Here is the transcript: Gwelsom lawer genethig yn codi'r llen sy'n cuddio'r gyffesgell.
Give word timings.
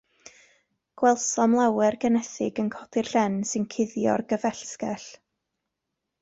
Gwelsom 1.01 1.53
lawer 1.59 1.97
genethig 2.05 2.61
yn 2.63 2.71
codi'r 2.77 3.11
llen 3.13 3.37
sy'n 3.51 3.69
cuddio'r 3.75 4.25
gyffesgell. 4.33 5.07